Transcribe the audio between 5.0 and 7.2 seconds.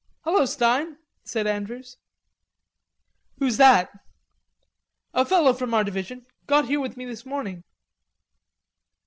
"A fellow from our division, got here with me